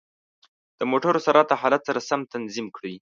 [0.79, 2.95] د موټرو سرعت د حالت سره سم تنظیم کړئ.